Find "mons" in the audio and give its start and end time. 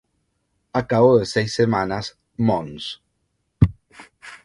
2.49-2.85